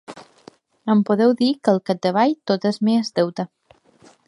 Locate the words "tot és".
2.53-2.83